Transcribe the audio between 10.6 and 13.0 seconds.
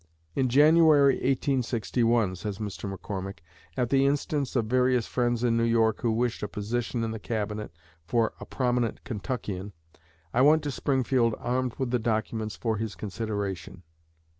to Springfield armed with documents for his